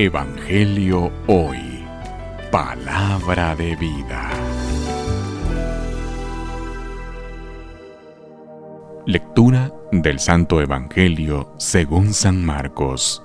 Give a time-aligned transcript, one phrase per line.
[0.00, 1.84] Evangelio Hoy.
[2.52, 4.30] Palabra de vida.
[9.06, 13.24] Lectura del Santo Evangelio según San Marcos.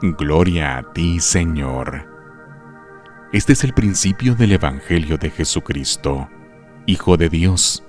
[0.00, 2.08] Gloria a ti, Señor.
[3.32, 6.28] Este es el principio del Evangelio de Jesucristo,
[6.86, 7.84] Hijo de Dios.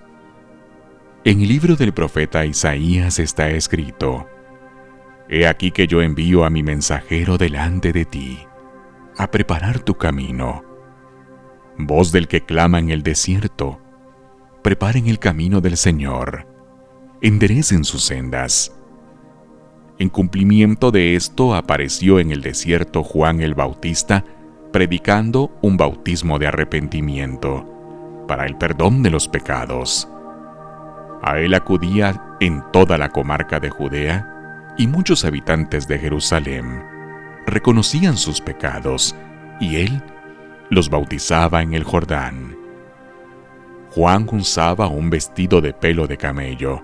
[1.24, 4.28] En el libro del profeta Isaías está escrito,
[5.30, 8.40] He aquí que yo envío a mi mensajero delante de ti,
[9.18, 10.64] a preparar tu camino.
[11.78, 13.80] Voz del que clama en el desierto,
[14.62, 16.46] preparen el camino del Señor,
[17.22, 18.76] enderecen sus sendas.
[19.98, 24.26] En cumplimiento de esto apareció en el desierto Juan el Bautista,
[24.72, 27.70] predicando un bautismo de arrepentimiento
[28.28, 30.10] para el perdón de los pecados.
[31.22, 34.33] A él acudía en toda la comarca de Judea,
[34.78, 36.84] y muchos habitantes de Jerusalén
[37.46, 39.16] reconocían sus pecados
[39.60, 40.02] y él
[40.70, 42.58] los bautizaba en el Jordán.
[43.92, 46.82] Juan usaba un vestido de pelo de camello,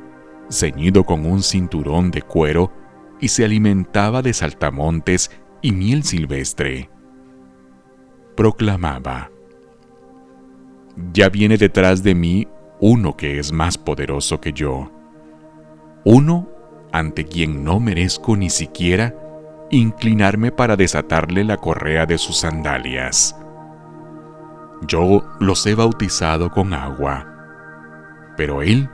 [0.49, 2.71] ceñido con un cinturón de cuero,
[3.19, 5.31] y se alimentaba de saltamontes
[5.61, 6.89] y miel silvestre.
[8.35, 9.31] Proclamaba,
[11.11, 12.47] Ya viene detrás de mí
[12.79, 14.91] uno que es más poderoso que yo,
[16.05, 16.58] uno
[16.91, 19.15] ante quien no merezco ni siquiera
[19.71, 23.35] inclinarme para desatarle la correa de sus sandalias.
[24.87, 27.27] Yo los he bautizado con agua,
[28.37, 28.89] pero Él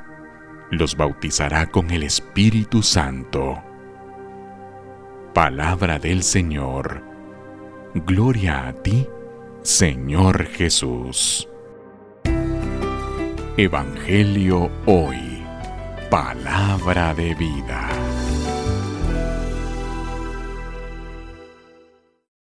[0.71, 3.61] los bautizará con el Espíritu Santo.
[5.33, 7.03] Palabra del Señor.
[7.93, 9.07] Gloria a ti,
[9.61, 11.47] Señor Jesús.
[13.57, 15.34] Evangelio hoy.
[16.15, 17.94] Palabra de vida.